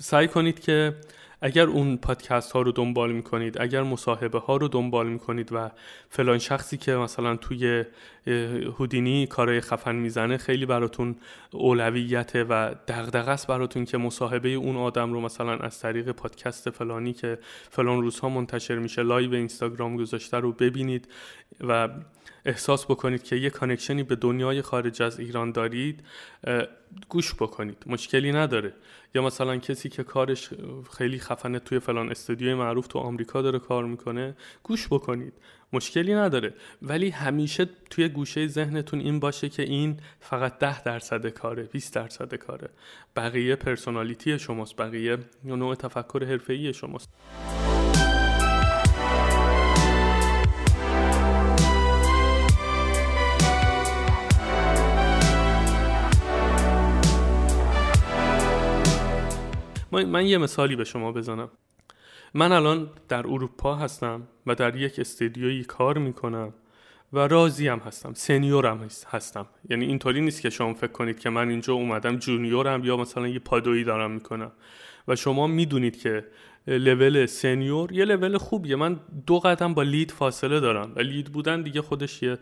[0.00, 0.96] سعی کنید که
[1.44, 5.70] اگر اون پادکست ها رو دنبال می‌کنید اگر مصاحبه ها رو دنبال می‌کنید و
[6.08, 7.84] فلان شخصی که مثلا توی
[8.78, 11.16] هودینی کارهای خفن می‌زنه خیلی براتون
[11.50, 17.12] اولویته و دغدغه است براتون که مصاحبه اون آدم رو مثلا از طریق پادکست فلانی
[17.12, 17.38] که
[17.70, 21.08] فلان روزها منتشر میشه لایو اینستاگرام گذاشته رو ببینید
[21.60, 21.88] و
[22.44, 26.04] احساس بکنید که یه connection ی به دنیای خارج از ایران دارید
[27.08, 27.84] گوش بکنید.
[27.86, 28.72] مشکلی نداره.
[29.14, 30.50] یا مثلا کسی که کارش
[30.96, 35.32] خیلی خفنه توی فلان استودیوی معروف تو آمریکا داره کار می‌کنه گوش بکنید.
[35.72, 36.54] مشکلی نداره.
[36.82, 42.34] ولی همیشه توی گوشه ذهنتون این باشه که این فقط ده درصد کاره 20 درصد
[42.34, 42.68] کاره.
[43.16, 47.08] بقیه personality شماست بقیه نوع تفکر حرفه‌ای شماست.
[60.02, 61.48] من یه مثالی به شما بزنم.
[62.34, 66.54] من الان در اروپا هستم و در یک استدیویی کار می‌کنم
[67.12, 69.46] و راضی هم هستم سنیورم هستم.
[69.70, 73.38] یعنی اینطوری نیست که شما فکر کنید که من اینجا اومدم جونیورم یا مثلا یه
[73.38, 74.52] پادویی دارم می‌کنم.
[75.08, 76.24] و شما می‌دونید که
[76.66, 78.76] لول سنیور یه لول خوبیه.
[78.76, 82.38] من دو قدم با لید فاصله دارم و لید بودن دیگه خودش یه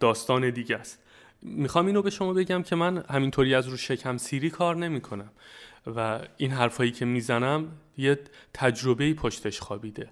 [0.00, 1.02] داستان دیگه است.
[1.42, 5.30] می‌خوام اینو به شما بگم که من همینطوری از رو شکم سیری کار نمی‌کنم.
[5.96, 8.18] و این حرفایی که می‌زنم یه
[8.54, 10.08] تجربه پشتش خوابیده.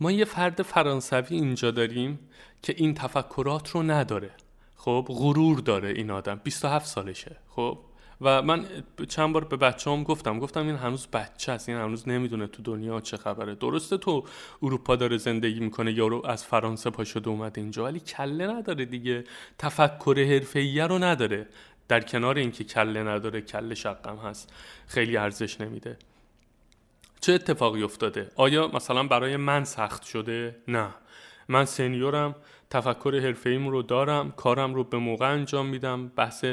[0.00, 2.18] ما یه فرد فرانسوی اینجا داریم
[2.62, 4.30] که این تفکرات رو نداره.
[4.76, 6.40] خب غرور داره این آدم.
[6.44, 7.36] 27 سالشه.
[7.50, 7.78] خب
[8.20, 8.64] و من
[9.08, 12.62] چند بار به بچه هم گفتم گفتم این هنوز بچه است این هنوز نمی‌دونه تو
[12.62, 13.54] دنیا چه خبره.
[13.54, 14.24] درسته تو
[14.62, 19.24] اروپا داره زندگی می‌کنه یارو از فرانسه پا شده اومده اینجا ولی کله نداره دیگه.
[19.58, 21.46] تفکر حرفه‌ایه رو نداره.
[21.88, 24.52] در کنار اینکه کله نداره کله شقم هست.
[24.86, 25.96] خیلی ارزش نمیده.
[27.20, 30.88] چه اتفاقی افتاده؟ آیا مثلا برای من سخت شده؟ نه.
[31.48, 32.34] من سنیورم
[32.70, 36.44] تفکر حرفه رو دارم کارم رو به موقع انجام میدم بحث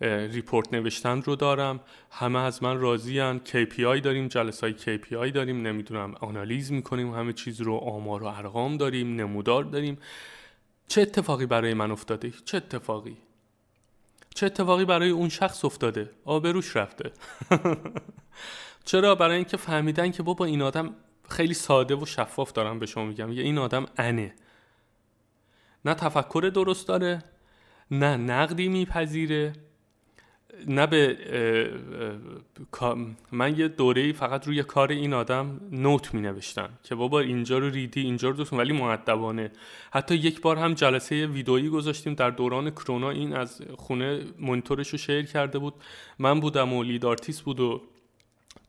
[0.00, 1.80] ریپورت نوشتن رو دارم.
[2.10, 7.60] همه از من راضیان KPI داریم جلسه های KPI داریم نمی‌دونم آنالیز می‌کنیم همه چیز
[7.60, 9.98] رو آمار و ارقام داریم نمودار داریم.
[10.88, 13.16] چه اتفاقی برای من افتاده؟ چه اتفاقی؟
[14.34, 17.12] چه اتفاقی برای اون شخص افتاده؟ آبروش رفته.
[18.84, 20.94] چرا؟ برای اینکه فهمیدن که بابا این آدم
[21.32, 23.32] خیلی ساده و شفاف دارم به شما میگم.
[23.32, 24.34] یه این آدم انه.
[25.84, 27.24] نه تفکر درست داره
[27.90, 29.52] نه نقدی میپذیره
[30.66, 31.18] نه به
[33.32, 37.70] من یه دوره فقط روی کار این آدم نوت می نوشتم که بابا اینجا رو
[37.70, 39.50] ریدی اینجا رو دوست ولی معدبانه
[39.92, 44.98] حتی یک بار هم جلسه ویدئویی گذاشتیم در دوران کرونا این از خونه مونیتورش رو
[44.98, 45.74] share کرده بود.
[46.18, 47.82] من بودم و lead artist بود و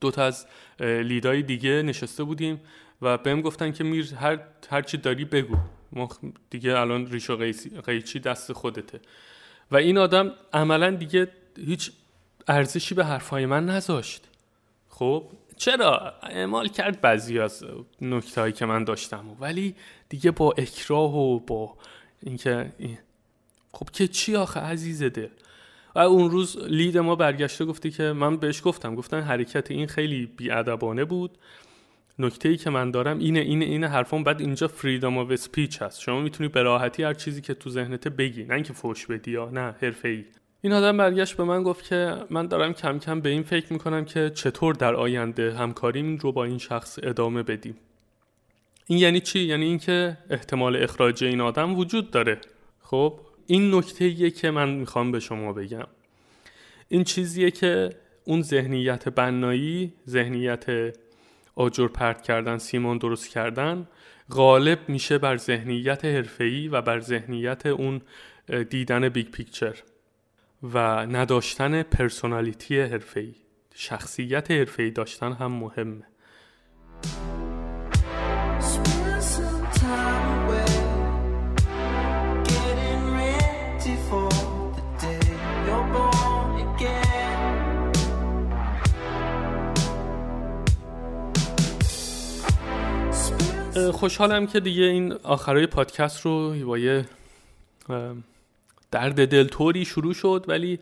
[0.01, 0.47] دو تا از
[0.79, 2.61] lead ای دیگه نشسته بودیم
[3.01, 5.57] و بهم گفتن که میر هر هر چی داری بگو.
[5.91, 6.09] ما
[6.49, 7.37] دیگه الان ریش و
[7.85, 8.99] قیچی دست خودته.
[9.71, 11.91] و این آدم عملا دیگه هیچ
[12.47, 14.23] ارزشی به حرفای من نذاشت.
[14.89, 15.23] خب
[15.57, 17.65] چرا؟ اعمال کرد بعضی از
[18.01, 19.25] نکته هایی که من داشتم.
[19.39, 19.75] ولی
[20.09, 21.77] دیگه با اکراه و با
[22.23, 22.71] اینکه
[23.73, 25.27] خب که چی آخه عزیز دل؟
[25.95, 28.95] و اون روز لید ما برگشته گفته که من بهش گفتم.
[28.95, 31.31] گفتن حرکت این خیلی بیادبانه بود.
[32.19, 36.01] نکته ای که من دارم اینه اینه اینه حرفان بعد اینجا فریدم آف اسپیچ هست.
[36.01, 39.49] شما می‌تونی به راحتی هر چیزی که تو ذهنت بگی نه اینکه فوش بدی یا
[39.49, 40.25] نه حرفه ای
[40.61, 44.05] این آدم برگشت به من گفت که من دارم کم کم به این فکر می‌کنم
[44.05, 47.75] که چطور در آینده همکاریم رو با این شخص ادامه بدیم.
[48.87, 52.37] این یعنی چی؟ یعنی اینکه احتمال اخراج این آدم وجود داره.
[52.81, 55.87] خب؟ این نکته که من می‌خوام به شما بگم.
[56.87, 57.89] این چیزیه که
[58.23, 60.65] اون ذهنیت بنایی ذهنیت
[61.55, 63.87] آجر پرت کردن سیمان درست کردن
[64.31, 68.01] غالب میشه بر ذهنیت حرفه‌ای و بر ذهنیت اون
[68.69, 69.75] دیدن big picture
[70.63, 73.35] و نداشتن personality حرفه‌ای.
[73.75, 76.03] شخصیت حرفه‌ای داشتن هم مهمه.
[93.91, 97.05] خوشحالم که دیگه این آخرای پادکست رو با یه
[98.91, 100.79] درد دلطوری شروع شد ولی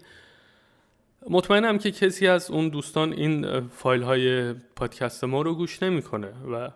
[1.30, 6.70] مطمئنم که کسی از اون دوستان این فایل های پادکست ما رو گوش نمی‌کنه و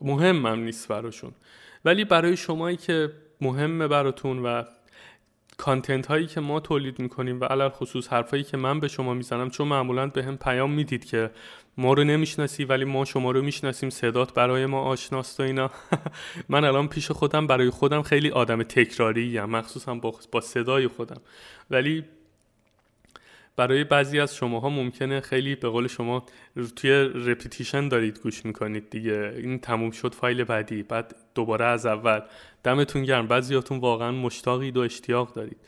[0.00, 1.32] مهمم نیست براشون.
[1.84, 4.62] ولی برای شمایی که مهمه براتون و
[5.56, 9.50] کانتنت هایی که ما تولید می‌کنیم و علل خصوص حرفایی که من به شما می‌زنم
[9.50, 11.30] چون معمولا به هم پیام می‌دید که
[11.80, 13.90] ما رو نمی‌شناسی ولی ما شما رو می‌شناسیم.
[13.90, 15.70] صدات برای ما آشناست و اینا.
[16.48, 21.20] من الان پیش خودم برای خودم خیلی آدم تکراری ام مخصوصا با, با صدای خودم.
[21.70, 22.04] ولی
[23.56, 26.26] برای بعضی از شماها ممکنه خیلی به قول شما
[26.76, 29.34] توی repetition دارید گوش می‌کنید دیگه.
[29.36, 32.20] این تموم شد فایل بعدی بعد دوباره از اول.
[32.62, 33.26] دمتون گرم.
[33.26, 35.60] بعضیاتون واقعا مشتاقید و اشتیاق دارید.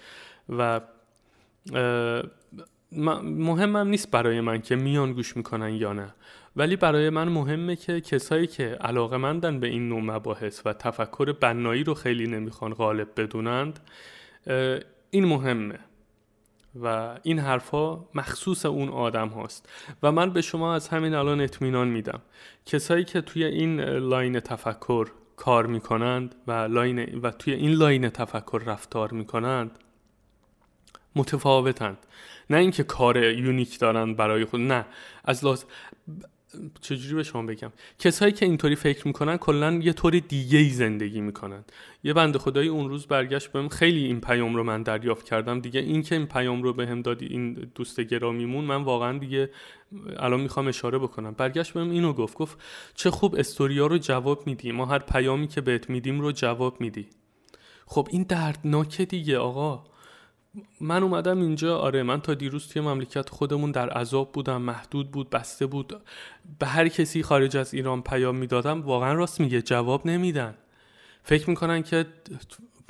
[0.49, 0.81] و
[2.97, 6.15] مهمم نیست برای من که میان گوش می‌کنن یا نه.
[6.57, 11.33] ولی برای من مهمه که کسایی که علاقه مندن به این نوع مباحث و تفکر
[11.33, 13.81] بنایی رو خیلی نمی‌خوان غالب بدونند
[15.11, 15.79] این مهمه.
[16.83, 19.69] و این حرفها مخصوص اون آدم هاست.
[20.03, 22.21] و من به شما از همین الان اطمینان میدم.
[22.67, 28.63] کسایی که توی این line تفکر کار می‌کنند و, line و توی این line تفکر
[28.67, 29.79] رفتار می‌کنند
[31.17, 31.99] متفاوتند.
[32.51, 34.87] نه اینکه کار یونیک دارن برای خود نه.
[35.25, 35.65] از لاز
[36.81, 41.21] چجوری به شما بگم؟ کسایی که اینطوری فکر می‌کنن کلا یه طور دیگه ای زندگی
[41.21, 41.65] می‌کنن.
[42.05, 45.61] یه بنده خدایی اون روز برگشت بهم خیلی این پیام رو من دریافت کردم.
[45.61, 49.51] دیگه این که این پیام رو بهم دادی این دوست گرامیمون من واقعا دیگه
[50.17, 51.33] الان می‌خوام اشاره بکنم.
[51.33, 52.59] برگشت بهم اینو گفت گفت
[52.95, 54.73] چه خوب استوریا رو جواب میدی.
[54.73, 57.07] ما هر پیامی که بهت میدیم رو جواب میدی.
[57.87, 59.85] خب این دردناکه دیگه آقا.
[60.81, 65.31] من اومدم اینجا آره من تا دیروز توی مملکت خودمون در عذاب بودم محدود بود
[65.31, 66.01] بسته بود.
[66.59, 70.55] به هر کسی خارج از ایران پیام می‌دادم واقعا راست میگه جواب نمیدن.
[71.23, 72.07] فکر می‌کنن که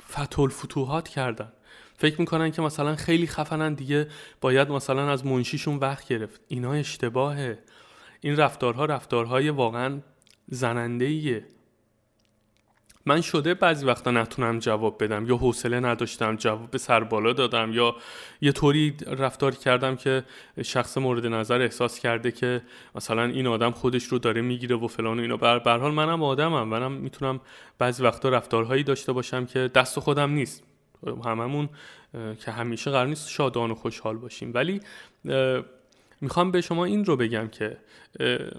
[0.09, 1.51] فتول فتوحات کردن.
[1.97, 4.07] فکر می‌کنن که مثلا خیلی خفنن دیگه
[4.41, 6.41] باید مثلا از منشیشون وقت گرفت.
[6.47, 7.59] اینا اشتباهه.
[8.21, 9.99] این رفتارها رفتارهای واقعا
[10.47, 11.05] زننده
[13.05, 17.73] من شده بعضی وقتا نتونم جواب بدم یا حوصله نداشتم جواب به سر بالا دادم
[17.73, 17.95] یا
[18.41, 20.23] یه طوری رفتار کردم که
[20.65, 22.61] شخص مورد نظر احساس کرده که
[22.95, 25.37] مثلا این آدم خودش رو داره می‌گیره و فلان و اینا.
[25.37, 27.39] بر حال منم آدمم منم می‌تونم
[27.79, 30.63] بعضی وقتا رفتارهایی داشته باشم که دست خودم نیست.
[31.25, 31.69] هممون
[32.45, 34.51] که همیشه قرار نیست شادان و خوشحال باشیم.
[34.53, 34.79] ولی
[36.23, 37.77] می‌خوام به شما این رو بگم که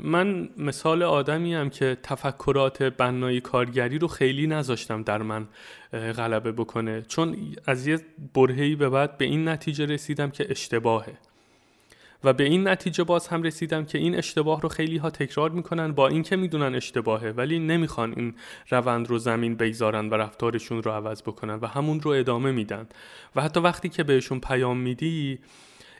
[0.02, 5.48] من مثال آدمی هم که تفکرات بنایی کارگری رو خیلی نذاشتم در من
[5.92, 7.02] غلبه بکنه.
[7.02, 7.36] چون
[7.66, 8.00] از یه
[8.34, 11.14] برهی به بعد به این نتیجه رسیدم که اشتباهه.
[12.24, 15.92] و به این نتیجه باز هم رسیدم که این اشتباه رو خیلی ها تکرار می‌کنن
[15.92, 18.34] با اینکه می‌دونن اشتباهه ولی نمی‌خوان این
[18.70, 22.86] روند رو زمین بگذارن و رفتارشون رو عوض بکنن و همون رو ادامه میدن.
[23.36, 25.38] و حتی وقتی که بهشون پیام میدی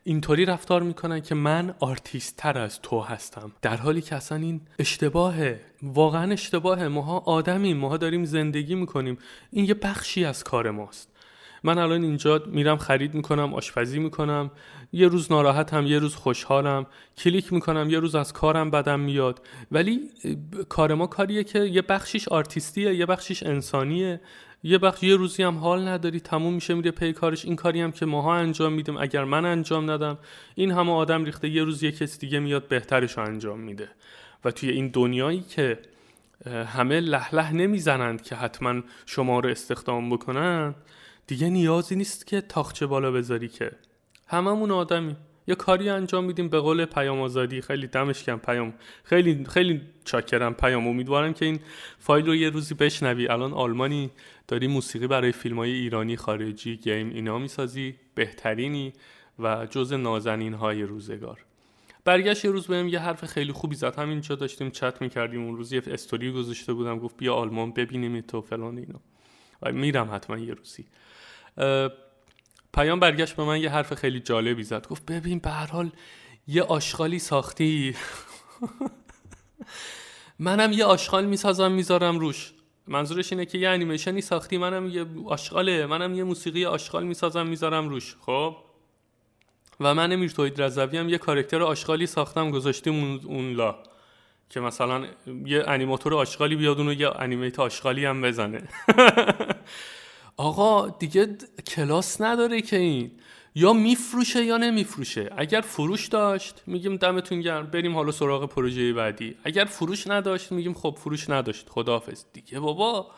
[0.07, 3.53] اینطوری رفتار می‌کنن که من آرتیست تر از تو هستم.
[3.63, 9.19] در حالی که اصلا این اشتباهه واقعا اشتباهه ماها آدمیم ماها داریم زندگی می‌کنیم.
[9.51, 11.09] این یه بخشی از کار ماست.
[11.63, 14.51] من الان اینجا میرم خرید می‌کنم آشپزی می‌کنم.
[14.93, 16.87] یه روز ناراحتم یه روز خوشحالم.
[17.19, 19.47] کلیک می‌کنم یه روز از کارم بدم میاد.
[19.73, 20.01] ولی
[20.69, 24.21] کار ما کاریه که یه بخشیش آرتیستیه یه بخشیش انسانیه.
[24.67, 27.45] یه بخش یه روزی هم حال نداری تموم میشه میره پی کارش.
[27.45, 30.19] این کاری هم که ماها انجام میدیم اگر من انجام ندم
[30.55, 33.89] این همه آدم ریخته یه روز یه کسی دیگه میاد بهترش رو انجام میده.
[34.45, 35.79] و توی این دنیایی که
[36.47, 40.75] همه لح نمی‌زنند که حتما شما رو استخدام بکنن
[41.27, 43.71] دیگه نیازی نیست که تاخچه بالا بذاری که.
[44.27, 47.61] هممون آدمی یه کاری انجام میدیم به قول پیام آزادی.
[47.61, 48.75] خیلی دمش کم پیام.
[49.05, 50.89] خیلی خیلی چاکرم پیام.
[50.89, 51.61] امیدوارم که این
[51.99, 53.29] فایل رو یه روزی بشنوی.
[53.29, 54.11] الان آلمانی
[54.49, 58.93] داری موسیقی برای فیلم های ایرانی خارجی گیم اینا می‌سازی؟ بهترینی
[59.39, 61.45] و جز نازنین های روزگار.
[62.05, 63.99] برگشت یه روز بهم یه حرف خیلی خوبی زد.
[63.99, 65.45] همینجا داشتیم چت می‌کردیم.
[65.45, 66.99] اون روز یه استوری گذاشته بودم.
[66.99, 69.01] گفت بیا آلمان ببینیم تو فلان اینا.
[69.63, 70.87] و میرم حتما یه روزی.
[72.75, 74.87] پیام برگشت به من یه حرف خیلی جالبی زد.
[74.87, 75.91] گفت ببین به هر حال
[76.47, 77.95] یه آشغالی ساختی.
[80.39, 82.53] منم یه آشغال می‌سازم می‌ذارم روش.
[82.87, 85.87] منظورش اینه که یه انیمیشنی ساختی منم یه آشغاله.
[85.87, 88.57] منم یه موسیقی آشغال می‌سازم می‌ذارم روش خب؟
[89.81, 93.79] و من میرتوید رضوی هم یه کارکتر آشغالی ساختم گذاشتیم اون, لا.
[94.51, 95.07] که مثلا
[95.47, 98.69] یه انیماتور آشغالی بیاد اونو یه انیمیت آشغالی هم بزنه.
[100.37, 103.11] آقا دیگه کلاس نداره که این.
[103.55, 105.31] یا میفروشه یا نمیفروشه.
[105.37, 109.37] اگر فروش داشت میگیم دمتون گرم بریم حالا سراغ پروژه بعدی.
[109.45, 111.69] اگر فروش نداشت میگیم خب فروش نداشت.
[111.69, 112.25] خداحافظ.
[112.33, 113.11] دیگه بابا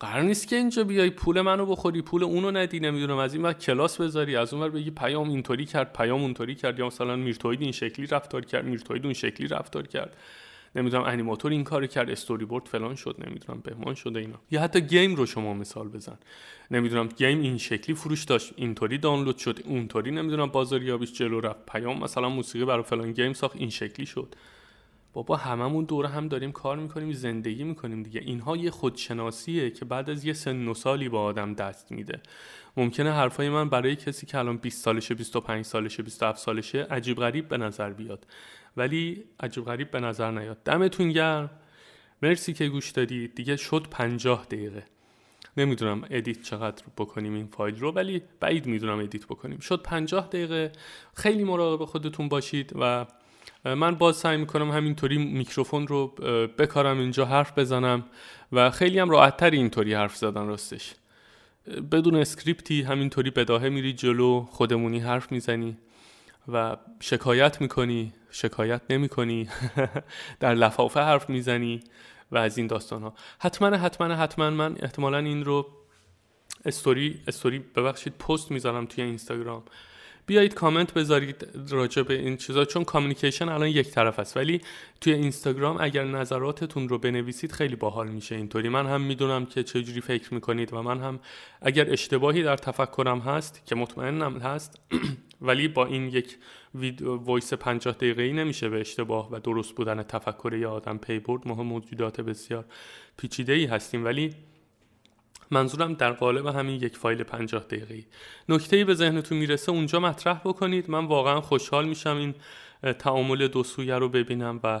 [0.00, 3.18] قرار نیست که اینجا بیای پول منو بخوری پول اونو ندی نمی‌دونم.
[3.18, 6.78] از این وقت کلاس بذاری از اون ور بگی پیام اینطوری کرد پیام اونطوری کرد.
[6.78, 10.16] یا مثلا میرتوید این شکلی رفتار کرد میرتوید اون شکلی رفتار کرد.
[10.76, 14.40] نمی‌دونم انیماتور این کارو کرد استوری بورد فلان شد نمی‌دونم بهمان شده اینا.
[14.50, 16.18] یا حتی game رو شما مثال بزن.
[16.70, 21.66] نمی‌دونم game این شکلی فروش داشت اینطوری دانلود شد اونطوری نمی‌دونم بازاریابیش جلو رفت.
[21.66, 24.34] پیام مثلا موسیقی برای فلان game ساخت این شکلی شد.
[25.12, 28.20] بابا هممون دور هم داریم کار می‌کنیم زندگی می‌کنیم دیگه.
[28.20, 32.20] اینها یه خودشناسیه که بعد از یه سن و سالی با آدم دست میده.
[32.76, 37.48] ممکنه حرفای من برای کسی که الان 20 سالشه 25 سالشه 27 سالشه عجیب غریب
[37.48, 38.26] به نظر بیاد.
[38.76, 40.58] ولی عجیب غریب به نظر نیاد.
[40.64, 41.50] دمتون گرم.
[42.22, 43.34] مرسی که گوش دادید.
[43.34, 44.84] دیگه شد 50 دقیقه.
[45.56, 49.58] نمی‌دونم edit چقدر بکنیم این فایل رو ولی بعید می‌دونم edit بکنیم.
[49.58, 50.72] شد 50 دقیقه.
[51.14, 53.06] خیلی مراقب خودتون باشید و
[53.64, 56.06] من باز سعی می‌کنم همینطوری میکروفون رو
[56.58, 58.04] بکارم اینجا حرف بزنم
[58.52, 60.94] و خیلی هم راحت اینطوری حرف زدن راستش.
[61.92, 65.76] بدون script ی همینطوری بداهه میری جلو خودمونی حرف می‌زنی.
[66.48, 69.48] و شکایت می‌کنی شکایت نمی‌کنی
[70.40, 71.80] در لفافه حرف می‌زنی
[72.32, 75.66] و از این داستان ها حتما حتما حتما من احتمالا این رو
[76.64, 79.62] story story ببخشید پست می‌ذارم توی اینستاگرام.
[80.26, 84.36] بیایید کامنت بذارید راجع به این چیزا چون communication الان یک طرف است.
[84.36, 84.60] ولی
[85.00, 88.68] توی اینستاگرام اگر نظراتتون رو بنویسید خیلی باحال میشه اینطوری.
[88.68, 91.20] من هم می‌دونم که چجوری فکر می‌کنید و من هم
[91.60, 94.80] اگر اشتباهی در تفکرم هست که مطمئنم هست
[95.42, 96.36] ولی با این یک
[96.74, 101.18] ویدیو voice 50 دقیقه ای نمیشه به اشتباه و درست بودن تفکر یه آدم پی
[101.18, 101.48] برد.
[101.48, 102.64] ما موجودات بسیار
[103.16, 104.04] پیچیده ای هستیم.
[104.04, 104.34] ولی
[105.50, 108.04] منظورم در قالب همین یک فایل 50 دقیقه
[108.48, 110.90] نکته ای به ذهنتون می‌رسه اونجا مطرح بکنید.
[110.90, 112.34] من واقعا خوشحال میشم این
[112.92, 114.80] تعامل دو سویه رو ببینم و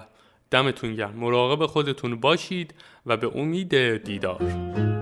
[0.50, 1.16] دمتون گرم.
[1.16, 2.74] مراقب خودتون باشید
[3.06, 5.01] و به امید دیدار.